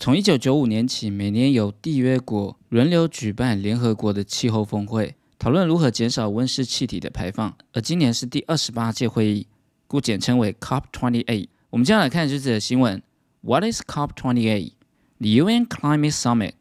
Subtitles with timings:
[0.00, 7.52] 从一九九五年起，每年由缔约国轮流举办联合国的气候峰会，讨论如何减少温室气体的排放。
[7.72, 9.48] 而今年是第二十八届会议，
[9.88, 11.48] 故简称为 COP28。
[11.70, 13.02] 我们接下来看这则新闻
[13.40, 16.52] ：What is COP28？The UN Climate Summit。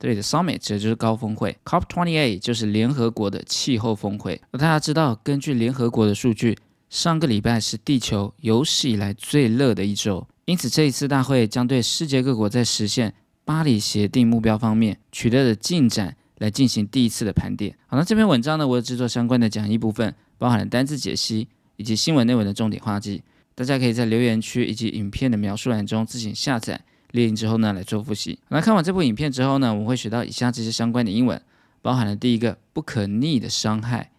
[0.00, 4.42] 这里的 summit 指的就是高峰会，COP28 就是联合国的气候峰会。
[4.50, 6.58] 而大家知道，根据联合国的数据，
[6.90, 10.26] 上个礼拜是地球有史以来最热的一周。
[10.44, 13.14] 因此，这一次大会将对世界各国在实现
[13.44, 17.76] 巴黎协定目标方面取得的进展来进行第一次的盘点。
[17.86, 23.22] 好，那这篇文章呢，我有制作相关的讲义部分，包含了单字解析以及新闻内文的重点画记，
[23.54, 26.84] 大家可以在留言区以及影片的描述栏中自行下载。
[27.12, 28.38] 列印之后呢，来做复习。
[28.48, 31.38] 那看完这部影片之后呢，我们会学到以下这些相关的英文，
[31.82, 34.10] 包含了第一个不可逆的伤害，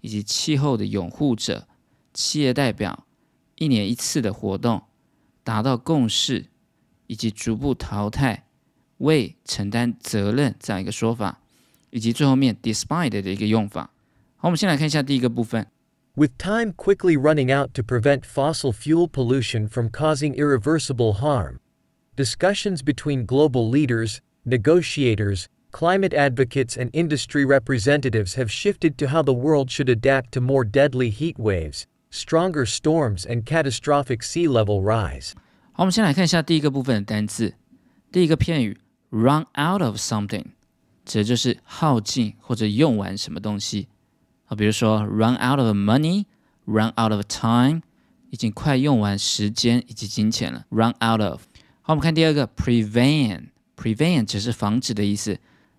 [0.00, 1.68] 以及气候的拥护者、
[2.12, 3.06] 企业代表、
[3.54, 4.82] 一年一次的活动、
[5.43, 6.45] 达到共识，
[7.07, 8.45] 以及逐步淘汰、
[8.97, 11.41] 为承担责任这样一个说法，
[11.89, 13.91] 以及最后面 despite 的一个用法。
[14.37, 15.67] 好，我们先来看一下第一个部分。
[16.15, 21.57] With time quickly running out to prevent fossil fuel pollution from causing irreversible harm.
[22.15, 29.33] Discussions between global leaders, negotiators, climate advocates, and industry representatives have shifted to how the
[29.33, 35.31] world should adapt to more deadly heat waves, stronger storms, and catastrophic sea level rise.
[35.73, 37.53] 好，我们先来看一下第一个部分的单词。
[38.11, 40.45] 第一个片语 “run out of something”，
[41.03, 43.89] 指的就是耗尽或者用完什么东西。
[44.45, 47.81] 啊，比如说 “run out of money”，“run out of time”，
[48.29, 51.41] 已经快用完时间以及金钱了。“run out of”。
[51.81, 55.37] 好，我们看第二个 prevent，prevent 只是防止的意思。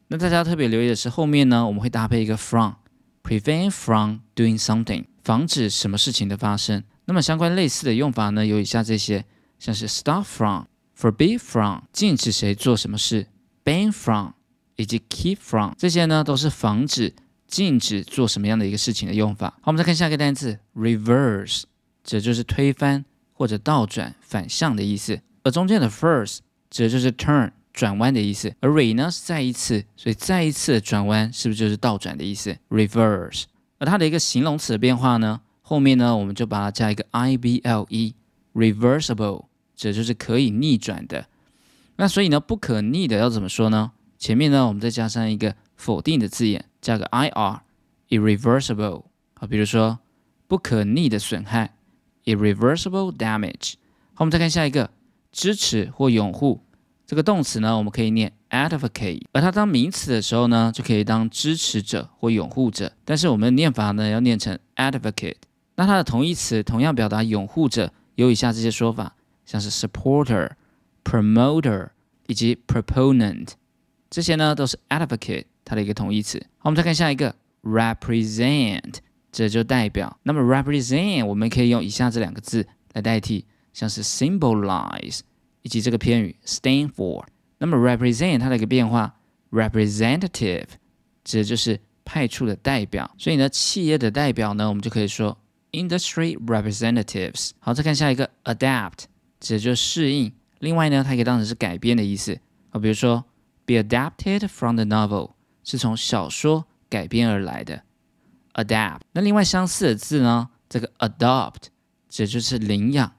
[0.09, 6.83] 那大家特别留意的是后面呢，我们会搭配一个 from，prevent from doing something， 防止什么事情的发生。
[7.05, 9.25] 那么相关类似的用法呢，有以下这些，
[9.59, 13.27] 像是 stop from，forbid from，禁止谁做什么事
[13.66, 14.31] ，ban from，
[14.75, 17.14] 以及 keep from，这些呢都是防止、
[17.47, 19.47] 禁止做什么样的一个事情的用法。
[19.61, 21.64] 好，我们再看下一个单词 reverse，
[22.04, 25.20] 这就是推翻或者倒转、反向的意思。
[25.43, 26.39] 而中间的 first
[26.70, 33.43] 指就是 turn 转弯的意思，而 re 呢是再一次，所以再一次的转弯是不是就是倒转的意思？reverse。
[33.81, 41.25] 而它的一个形容词的变化呢，后面呢我们就把它加一个 i b l e，reversible，这就是可以逆转的。
[41.95, 43.93] 那所以呢，不可逆的要怎么说呢？
[44.19, 49.05] 前面呢我们再加上一个否定的字眼，加个 i r，irreversible。
[49.33, 49.98] 好，比如说
[50.48, 51.73] 不可逆的损害
[52.25, 53.73] ，irreversible damage。
[54.13, 54.92] 好，我们再看下一个。
[55.33, 56.59] 支持或拥护
[57.11, 62.89] 这个动词呢，我们可以念 advocate，而它当名词的时候呢，就可以当支持者或拥护者。
[63.04, 65.36] 但是我们的念法呢，要念成 advocate。
[65.76, 69.14] 那它的同义词同样表达拥护者，有以下这些说法，
[69.45, 70.52] 像是 supporter、
[71.04, 71.89] promoter
[72.27, 73.49] 以及 proponent，
[74.10, 76.39] 这些呢都是 advocate 它的一个同义词。
[76.60, 78.93] 好，我们再看下一个 represent，
[79.33, 80.17] 这就代表。
[80.23, 83.43] 那么 represent 我们可以用以下这两个字来代替。
[83.73, 85.22] 像是 symbolize
[85.61, 87.23] 以及这个片语 stand for，
[87.58, 89.16] 那么 represent 它的一个变化
[89.52, 90.67] ，representative
[91.23, 95.38] 指的就是派出的代表，所以呢，企业的代表呢，我们就可以说
[95.72, 97.52] industry representatives。
[97.60, 99.04] 好，再看下一个 adapt
[99.39, 102.39] 指的就是适应，另外呢，它可以当成是改编的意思
[102.72, 103.23] 啊，比如说
[103.66, 105.32] be adapted from the novel
[105.64, 107.83] 是从小说改编而来的
[108.54, 109.02] adapt。
[109.11, 111.67] 那另外相似的字呢，这个 adopt
[112.10, 113.14] 指的就是领养。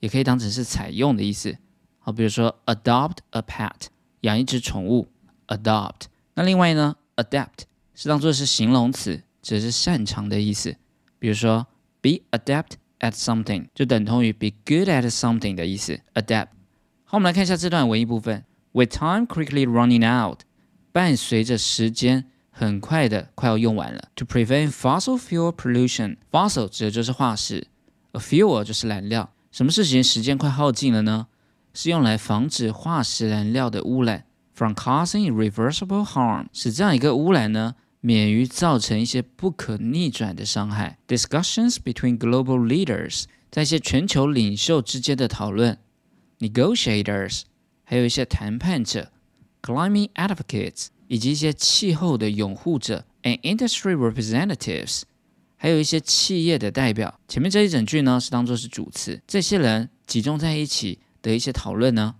[0.00, 1.58] 也可以当成是采用的意思，
[2.08, 3.88] 好，比如说 adopt a pet，
[4.22, 5.08] 养一只宠物
[5.48, 6.06] ，adopt。
[6.32, 7.64] 那另外呢，adapt
[7.94, 10.74] 是当做是形容词，指的是擅长的意思，
[11.18, 11.66] 比如说
[12.00, 16.46] be adept at something 就等同于 be good at something 的意思，adapt。
[17.04, 18.42] 好，我们来看一下这段文艺部分
[18.72, 20.40] ，with time quickly running out，
[20.90, 27.66] 伴随着时间很快的快要用完了，to prevent fossil fuel pollution，fossil 指的就是化石
[28.12, 29.30] ，a fuel 就是燃料。
[29.52, 31.26] 什么事情时间快耗尽了呢？
[31.74, 34.24] 是用来防止化石燃料的污染
[34.54, 40.98] ，from causing irreversible harm，使这样一个污染呢免于造成一些不可逆转的伤害。
[41.06, 45.78] Discussions between global leaders，在一些全球领袖之间的讨论
[46.38, 47.42] ，negotiators，
[47.84, 49.12] 还有一些谈判者
[49.62, 55.02] ，climate advocates，以及一些气候的拥护者，and industry representatives。
[55.60, 59.20] 还有一些企业的代表，前面这一整句呢是当做是主词。
[59.26, 62.15] 这些人集中在一起的一些讨论呢，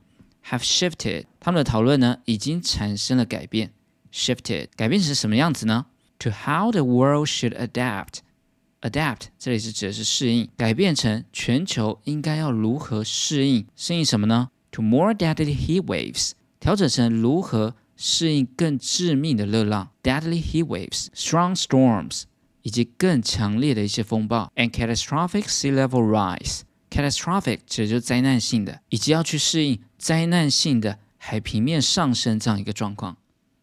[0.49, 3.71] have shifted，他们的讨论呢已经产生了改变。
[4.11, 5.87] shifted 改变成什么样子呢？
[6.19, 13.65] To how the world should adapt。adapt 这里是指的是适应，改变成全球应该要如何适应？
[13.75, 22.23] 适应什么呢 to more deadly heat waves，调整成如何适应更致命的热浪 deadly heat waves、strong storms
[22.61, 26.61] 以及更强烈的一些风暴 and catastrophic sea level rise。
[26.89, 33.17] catastrophic 指的就是灾难性的，以及要去适应灾难性的海平面上升这样一个状况。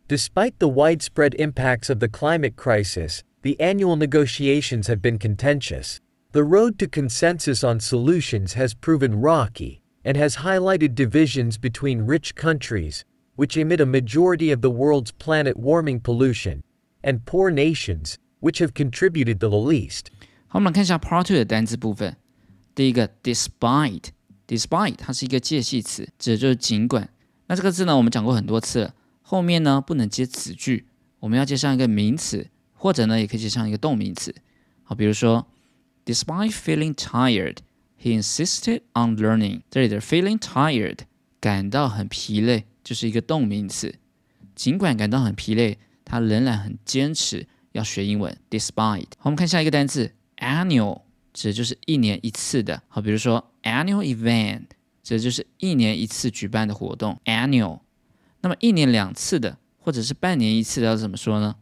[0.09, 5.99] Despite the widespread impacts of the climate crisis, the annual negotiations have been contentious.
[6.33, 12.35] The road to consensus on solutions has proven rocky and has highlighted divisions between rich
[12.35, 13.03] countries,
[13.37, 16.63] which emit a majority of the world's planet warming pollution,
[17.03, 20.07] and poor nations, which have contributed the least.
[20.49, 22.17] 好，我们来看一下 Part Two 的单词部分。
[22.76, 27.10] 第一个，despite，despite 它是一个介系词，指的就是尽管。
[27.48, 28.94] 那这个字呢，我们讲过很多次了。
[29.22, 30.86] 后面呢不能接子句，
[31.20, 34.36] 我们要接上一个名词，或者呢也可以接上一个动名词。
[34.84, 35.48] 好，比如说
[36.06, 37.58] ，Despite feeling tired,
[38.00, 39.62] he insisted on learning。
[39.72, 41.00] 这里的 feeling tired
[41.40, 43.96] 感到很疲累，就是一个动名词。
[44.54, 48.38] 尽管感到很疲累，他仍然很坚持要学英文。
[48.50, 49.08] Despite。
[49.18, 51.02] 好，我们看下一个单词，annual，
[51.36, 52.82] 指的就是一年一次的。
[52.88, 54.64] 好，比如说 annual event，
[55.04, 57.20] 指的就是一年一次举办的活动。
[57.26, 57.82] Annual。
[58.40, 61.58] 那么一年两次的，或者是半年一次的，要怎么说呢？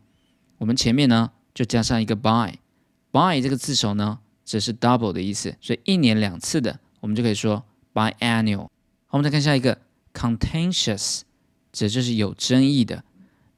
[0.59, 8.67] 我们前面呢就加上一个 by，by 这个字首呢只是 double 的意思，所以一年两次的，我们就可以说 biannual。
[9.07, 9.81] 好，我们再看下一个
[10.13, 11.21] contentious，
[11.71, 13.03] 指的就是有争议的。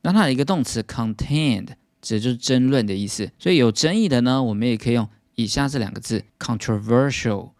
[0.01, 1.69] 那它的一个动词 contend，
[2.01, 3.29] 指的就是争论的意思。
[3.37, 7.51] 所以有争议的呢，我们也可以用以下这两个字 controversial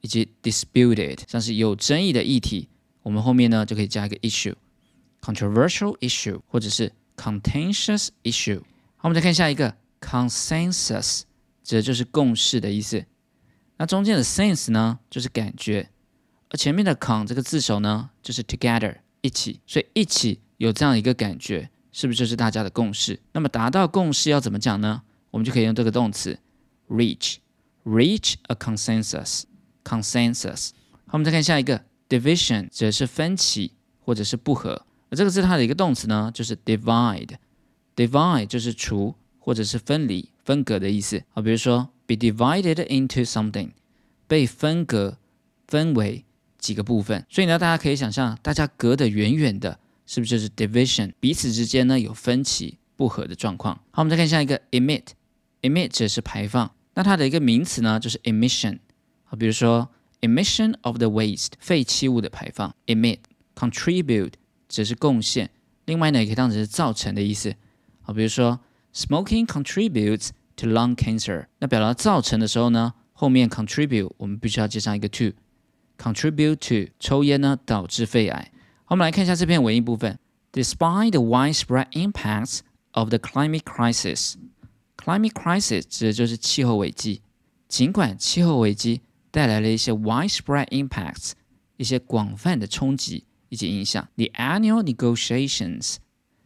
[0.00, 2.68] 以及 disputed，像是有争议的议题，
[3.02, 4.54] 我们后面呢就可以加一个 issue。
[5.20, 8.60] controversial issue 或者是 contentious issue。
[8.96, 11.22] 好，我们再看下一个 consensus，
[11.62, 13.04] 指的就是共识的意思。
[13.78, 15.88] 那中间的 sense 呢，就是感觉，
[16.50, 23.18] 而前面的 con 这个字首呢，就是 together 一起，所以一起有这样一个感觉，是不是就是大家的共识？
[23.32, 25.02] 那么达到共识要怎么讲呢？
[25.30, 26.38] 我们就可以用这个动词
[26.94, 30.70] reach，reach a consensus，consensus。
[31.06, 34.86] 好，我们再看下一个 division，指的是分歧或者是不和。
[35.10, 41.22] 这个字它的一个动词呢，就是 divide，divide 就是除或者是分离、分隔的意思。
[41.30, 43.70] 好，比如说 be divided into something，
[44.26, 45.18] 被分隔、
[45.68, 46.24] 分为
[46.58, 47.24] 几个部分。
[47.28, 51.12] 所以呢，大家可以想象，大家隔得远远的，是不是就是 division？
[51.20, 53.76] 彼此之间呢有分歧、不和的状况。
[53.92, 58.79] 好，我们再看下一个 emit，emit 指的是排放，那它的一个名词呢就是 emission。
[59.23, 59.89] 好，比如说
[60.21, 64.33] emission of the waste，废弃物的排放；emit，contribute。
[64.71, 65.49] 只是贡献，
[65.85, 67.55] 另外呢也可以当成是造成的意思。
[68.03, 68.59] 好，比如说
[68.93, 78.51] smoking contributes to lung cancer，那表达造成的时候呢，后面 contribute 我们必须要接上一个 to，contribute to 抽烟呢导致肺癌。
[78.85, 80.19] 好，我们来看一下这篇文艺部分。
[80.53, 82.59] Despite the widespread impacts
[82.91, 83.63] of the climate
[85.04, 87.20] Climate crisis 指的就是气候危机。
[87.68, 91.32] 尽管气候危机带来了一些 widespread impacts，
[91.76, 93.24] 一些广泛的冲击。
[93.50, 94.08] 以及影响。
[94.16, 95.96] The annual negotiations，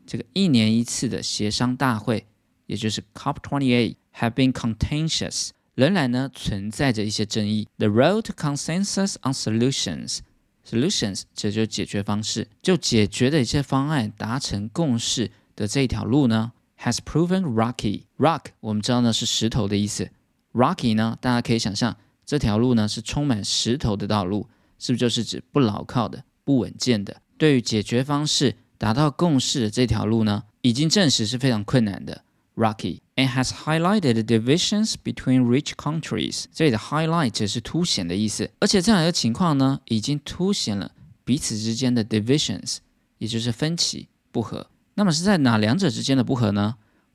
[0.06, 2.26] 这个一年一次的协商大会，
[2.66, 7.66] 也就是 COP28，have been contentious，仍然呢存在着一些争议。
[7.78, 18.02] The road to consensus on solutions，solutions 这就是解决方式，就解决的一些方案达成共识的这一条路呢，has proven rocky。
[18.18, 20.10] Rock 我们知道呢是石头的意思
[20.52, 26.24] ，rocky 呢大家可以想象这条路呢是充满石头的道路，是不是就是指不牢靠的？
[26.44, 32.24] 不稳健的，对于解决方式达到共识的这条路呢，已经证实是非常困难的。
[32.56, 36.46] Rocky and has highlighted divisions between rich countries。
[36.52, 40.90] 这里的 highlight 只是凸显的意思，而且这样一个情况呢，已经凸显了
[41.24, 42.78] 彼此之间的 divisions，
[43.18, 44.66] 也就是分歧不和。
[44.98, 46.74] 那么是在哪两者之间的不和呢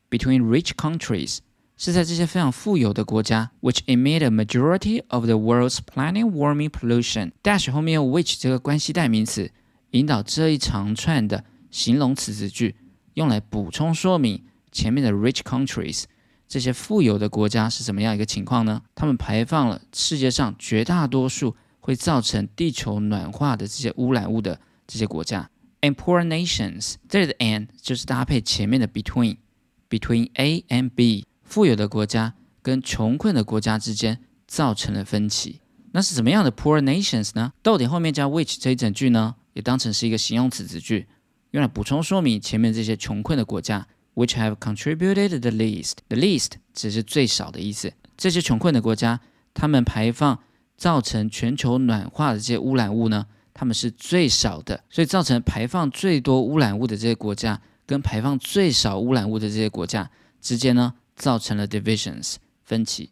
[0.10, 1.40] ？Between rich countries。
[1.76, 7.34] 是在这些非常富有的国家，which emit a majority of the world's planet warming pollution。
[7.44, 9.52] dash 后面用 which 这个关系代名词
[9.92, 12.78] 引导这一长串的形容词子句，
[13.16, 16.04] 用来补充说明前面的 rich countries
[16.48, 18.82] 这些富有的国家是怎么样一个情况呢？
[18.96, 25.50] 他们排放了世界上绝大多数会造成地球暖化的这些污染物的这些国家。
[25.84, 31.26] And poor nations，这里的 and 就是搭配前面的 between，between A and B。
[31.44, 35.60] 富有的国家跟穷困的国家之间造成了分歧，
[35.92, 37.52] 那是怎么样的 poor nations 呢？
[37.62, 41.06] 到底后面加 which 这一整句呢，也当成是一个形容词子句，
[41.52, 43.86] 用来补充说明前面这些穷困的国家
[44.16, 45.96] ，which have contributed the least。
[46.08, 47.92] the least 只是最少的意思。
[48.16, 49.20] 这些穷困的国家，
[49.54, 50.40] 他们排放
[50.78, 53.28] 造成全球暖化的这些污染物呢，
[53.63, 63.11] 他们是最少的，所以造成排放最多污染物的这些国家，跟排放最少污染物的这些国家之间呢，造成了 divisions 分歧。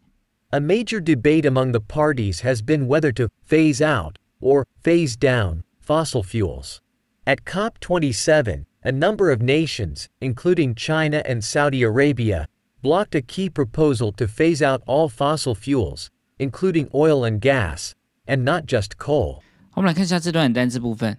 [0.51, 5.63] A major debate among the parties has been whether to phase out or phase down
[5.85, 6.77] fossil fuels.
[7.25, 12.47] At COP27, a number of nations, including China and Saudi Arabia,
[12.81, 17.93] blocked a key proposal to phase out all fossil fuels, including oil and gas,
[18.25, 19.43] and not just coal.
[19.74, 21.16] 我们来看一下这段单词部分。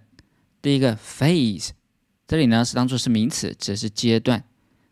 [0.62, 1.69] 第一个 phase，
[2.27, 4.43] 这里呢是当做是名词，指的是阶段。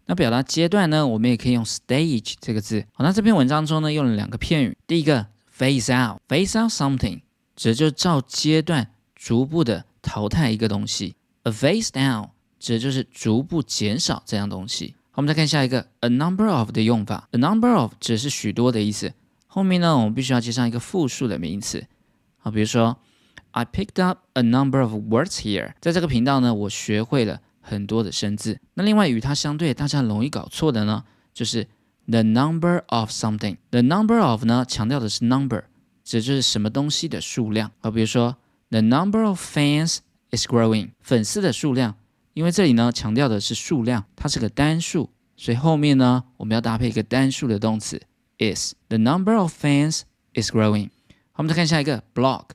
[0.07, 2.83] 那表达阶段呢，我们也可以用 stage 这个字。
[2.93, 4.75] 好，那这篇文章中呢用了两个片语。
[4.87, 7.21] 第一个 phase out，phase out something，
[7.55, 11.15] 指的就是照阶段逐步的淘汰一个东西。
[11.43, 14.95] a phase down，指的就是逐步减少这样东西。
[15.11, 17.27] 好，我们再看下一个 a number of 的用法。
[17.31, 19.13] a number of 指的是许多的意思。
[19.45, 21.85] 后面呢，我们必须要接上一个复数的名词。
[22.39, 22.97] 好，比如说。
[23.51, 25.73] I picked up a number of words here。
[25.79, 28.59] 在这个频道呢，我学会了很多的生字。
[28.73, 31.03] 那另外与它相对，大家容易搞错的呢，
[31.33, 31.67] 就是
[32.07, 33.57] the number of something。
[33.69, 35.63] the number of 呢，强调的是 number，
[36.03, 37.71] 指就是什么东西的数量。
[37.79, 38.37] 好，比如说
[38.69, 39.97] the number of fans
[40.31, 40.91] is growing。
[41.01, 41.95] 粉丝的数量，
[42.33, 48.01] 因为这里呢强调的是数量，它是个单数，所以后面呢我们要搭配一个单数的动词
[48.39, 48.73] is。
[48.87, 50.01] the number of fans
[50.33, 50.89] is growing。
[51.33, 52.45] 好，我们再看下一个 blog。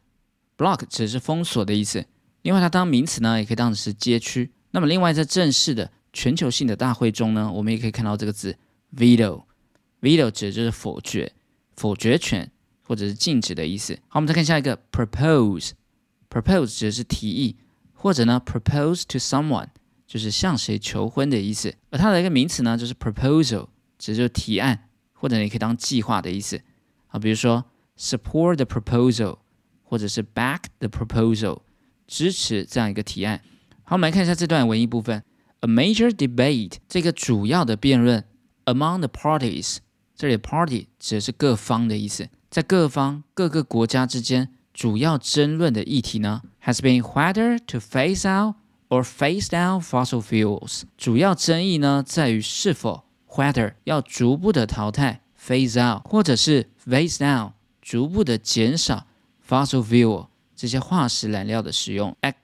[0.56, 2.06] Block 指的是封锁的意思，
[2.42, 4.50] 另外它当名词呢，也可以当成是街区。
[4.70, 8.56] 那么另外在正式的全球性的大会中呢，我们也可以看到这个字
[8.96, 11.30] veto，veto 指的就是否决、
[11.76, 12.50] 否决权
[12.82, 13.94] 或者是禁止的意思。
[14.08, 17.56] 好，我们再看下一个 propose，propose 指的是提议，
[17.92, 19.68] 或者呢 propose to someone
[20.06, 21.74] 就是向谁求婚的意思。
[21.90, 26.62] 而它的一个名词呢，就是 proposal，指的就是提案，或者也可以当计划的意思。
[27.08, 27.66] 好，比如说
[27.98, 29.38] support the proposal。
[29.88, 31.60] 或者是 back the proposal，
[32.06, 33.40] 支持这样一个提案。
[33.84, 35.22] 好，我们来看一下这段文艺部分。
[35.60, 38.24] A major debate，这个主要的辩论
[38.66, 39.78] ，among the parties，
[40.14, 48.56] 这里 party 指的是各方的意思，在各方各个国家之间主要争论的议题呢，has been whether to phase out
[48.88, 50.82] or phase down fossil fuels。
[50.98, 59.05] 主要争议呢在于是否 whether 要逐步的淘汰 phase out，或者是 phase down 逐步的减少。
[59.48, 62.16] Fossil fuel 这些化石燃料的使用。
[62.22, 62.34] At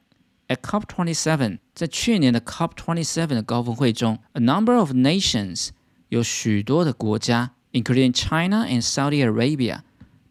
[0.48, 5.68] at COP27，在去年的 COP27 的高峰会中，a number of nations
[6.08, 9.80] 有许多的国家，including China and Saudi Arabia，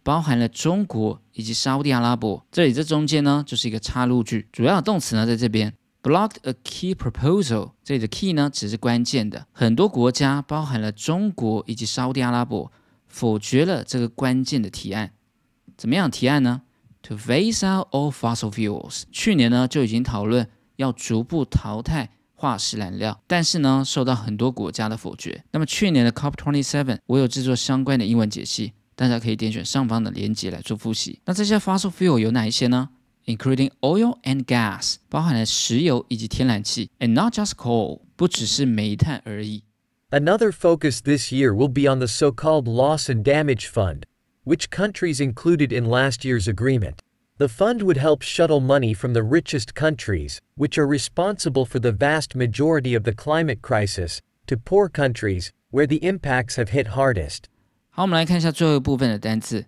[0.04, 2.46] 包含了中国以及沙地阿拉伯。
[2.51, 5.74] 这里这中间呢就是一个插入句，主要的动词呢在这边。
[6.04, 9.46] Blocked a key proposal，这里的 key 呢只是关键的。
[9.51, 12.72] 很多国家，包含了中国以及沙地阿拉伯，
[13.08, 15.12] 否决了这个关键的提案。
[15.81, 16.62] 怎么样提案呢？
[17.03, 19.03] To phase out all fossil fuels。
[19.12, 25.45] 去年呢就已经讨论要逐步淘汰化石燃料，但是呢受到很多国家的否决。
[25.53, 31.21] 那么去年的 COP27，我有制作相关的英文解析，大家可以点选上方的链接来做复习。
[31.25, 32.91] 那这些 fossil fuel 有哪一些呢？
[33.26, 39.65] Including oil and gas，包含了石油以及天然气，and not just coal，不只是煤炭而已。
[40.11, 44.03] Another focus this year will be on the so-called Loss and Damage Fund
[44.45, 47.00] which countries included in last year's agreement.
[47.38, 51.93] The fund would help shuttle money from the richest countries, which are responsible for the
[51.93, 57.45] vast majority of the climate crisis, to poor countries, where the impacts have hit hardest.
[57.91, 59.67] 好，我们来看一下最后一部分的单词。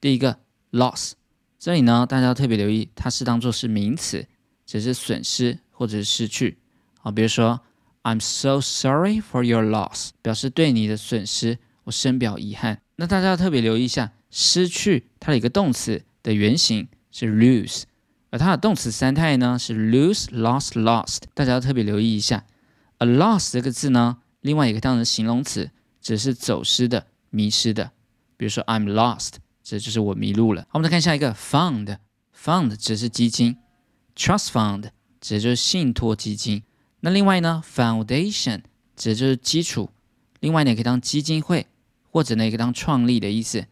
[0.00, 0.38] 第一个
[0.70, 1.12] loss，
[1.58, 4.26] 这里呢，大家要特别留意，它是当做是名词，
[4.64, 6.58] 只是损失或者是失去。
[7.00, 7.60] 好，比如说
[8.02, 12.80] I'm so sorry for your loss，表示对你的损失，我深表遗憾。
[12.96, 17.83] 那大家要特别留意一下， 失去它的一个动词的原型是 lose，
[18.29, 21.19] 而它的动词三态呢是 lose、lost、lost。
[21.33, 22.45] 大家要特别留意一下
[22.97, 27.91] ，a lost” 这个字呢，另外也可以当成形容词，指是走失的、迷失的。
[28.37, 30.63] 比如说 I'm lost，这就是我迷路了。
[30.63, 33.57] 好，我们再看下一个 fund，fund 指是基金
[34.15, 34.89] ，trust fund
[35.21, 36.63] 指的就是信托基金。
[36.99, 38.61] 那另外呢，foundation
[38.95, 39.89] 指的就是基础，
[40.39, 41.67] 另外呢也可以当基金会。
[42.11, 43.65] 或者呢，也可以当创立的意思。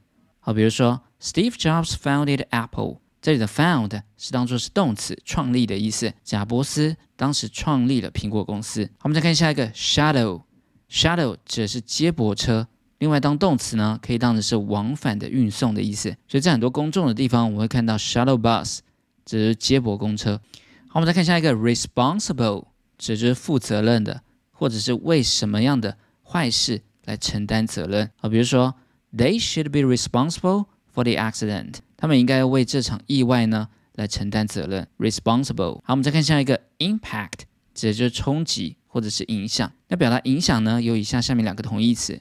[0.46, 6.12] 好，比如说 Steve Jobs founded Apple，这里的 found 是当做是动词，创立的意思。
[6.22, 8.84] 贾伯斯当时创立了苹果公司。
[8.98, 16.10] 好，我们再看下一个 shuttle，shuttle 指的是接驳车，另外当动词呢，可以当成是往返的运送的意思。
[16.28, 18.80] 所以在很多公众的地方，我们会看到 shuttle bus，
[19.24, 20.42] 指的是接驳公车。
[20.90, 22.66] 好，我们再看下一个 responsible，
[22.98, 24.22] 指是负责任的，
[24.52, 26.82] 或者是为什么样的坏事。
[27.06, 28.74] 来承担责任好，比如说
[29.16, 31.76] ，They should be responsible for the accident。
[31.96, 35.76] 他们应该为这场意外呢来承担责任，responsible。
[35.84, 37.44] 好，我们再看下一个 impact，
[37.74, 39.72] 指的就是冲击或者是影响。
[39.88, 42.20] 那表达影响呢，有以下下面两个同义词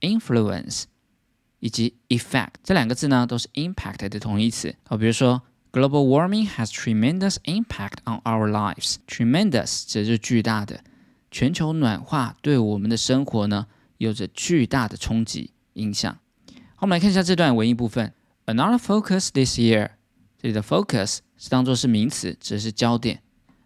[0.00, 0.84] ，influence
[1.60, 2.54] 以及 effect。
[2.62, 4.74] 这两个字呢，都是 impact 的同义词。
[4.84, 8.96] 好，比如说 global warming has tremendous impact on our lives。
[9.06, 10.82] tremendous 指的就是巨大的，
[11.30, 13.66] 全球暖化对我们的生活呢，
[13.98, 16.18] 有着巨大的冲击影响。
[16.82, 18.12] 我们来看一下这段文艺部分。
[18.44, 19.90] Another focus this year，
[20.36, 23.22] 这里的 focus 是当做是名词，指的是焦点。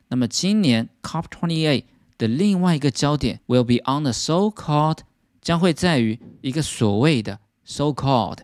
[0.08, 1.84] 那么今年 COP28
[2.18, 4.98] 的另外一个焦点 will be on the so-called，
[5.40, 8.40] 将会在于一个所谓的 so-called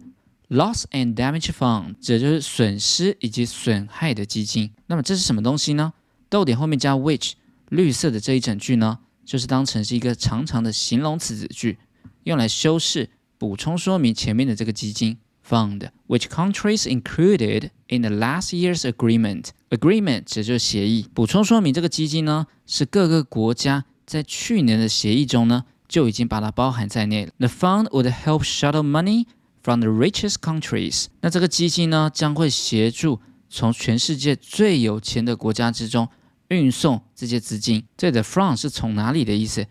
[0.48, 4.70] loss and damage fund，指的就是损失以及损害的基金。
[4.86, 5.92] 那么这是什么东西呢？
[6.30, 7.32] 逗点后面加 which，
[7.68, 11.78] 绿色的这一整句呢，就是当成是一个长长的形容词子句，
[12.24, 13.10] 用来修饰、
[13.42, 15.18] 补充说明前面的这个基金。
[15.44, 19.46] fund, which countries included in the last year's agreement.
[19.70, 21.08] Agreement 指就是协议。
[21.12, 27.32] 补充说明，这个基金呢是各个国家在去年的协议中呢就已经把它包含在内了。
[27.40, 29.26] The fund would help shuttle money
[29.64, 31.06] from the richest countries.
[31.22, 33.20] 那这个基金呢将会协助
[33.50, 36.08] 从全世界最有钱的国家之中
[36.46, 37.82] 运送这些资金。
[37.96, 39.66] 这里的 from 是从哪里的意思，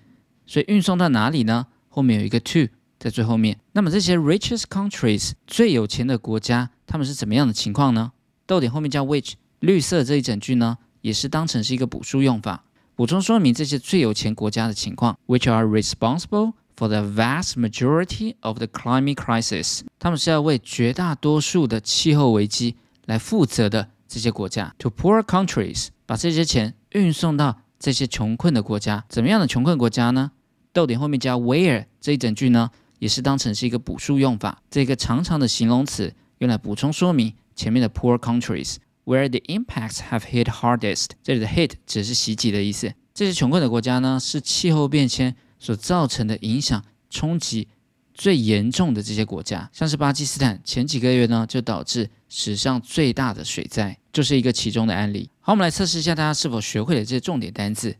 [0.45, 1.67] 所以运送到哪里呢？
[1.87, 2.67] 后面有一个 to。
[3.01, 8.12] 在最后面，那么这些 richest countries 最有钱的国家，他们是怎么样的情况呢？
[8.46, 12.63] 逗点后面加 which，绿色这一整句呢，也是当成是一个补数用法，
[12.96, 22.75] 补充说明这些最有钱国家的情况，which are responsible for the vast majority of the climate crisis，他们是要为绝大多数的气候危机
[23.08, 24.75] 来负责的这些国家。
[24.77, 30.34] To poor countries，把这些钱运送到这些穷困的国家，怎么样的穷困国家呢？
[30.72, 32.70] 逗点后面加 where 这一整句呢？
[33.01, 41.08] 也是当成是一个补数用法，这个长长的形容词用来补充说明前面的 poor countries where the impacts have hit hardest。
[41.24, 42.93] 这里的 hit 只是袭击的意思。
[43.12, 47.68] 这些穷困的国家呢，是气候变迁所造成的影响冲击
[48.14, 55.27] 最严重的这些国家，像是巴基斯坦前几个月呢，就导致史上最大的水灾，就是一个其中的案例。
[55.40, 57.96] 好，我们来测试一下大家是否学会了这些重点单词。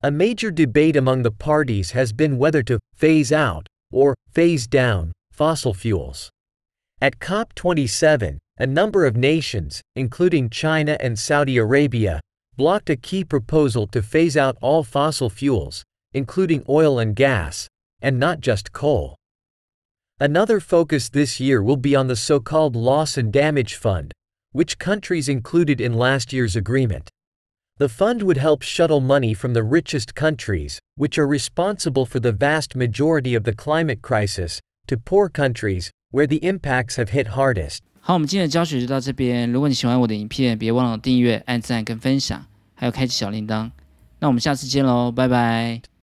[0.00, 5.10] A major debate among the parties has been whether to phase out or phase down
[5.32, 6.30] fossil fuels.
[7.02, 12.20] At COP27, a number of nations, including China and Saudi Arabia,
[12.58, 17.68] blocked a key proposal to phase out all fossil fuels, including oil and gas,
[18.02, 19.16] and not just coal.
[20.20, 24.12] Another focus this year will be on the so-called Loss and Damage Fund,
[24.52, 27.08] which countries included in last year's agreement.
[27.78, 32.32] The fund would help shuttle money from the richest countries, which are responsible for the
[32.32, 37.82] vast majority of the climate crisis, to poor countries, where the impacts have hit hardest.
[38.02, 39.52] 好，我们今天的教学就到这边。
[39.52, 43.70] 如果你喜欢我的影片，别忘了订阅、按赞跟分享，还有开启小铃铛。
[44.18, 45.90] 那我们下次见喽，拜拜。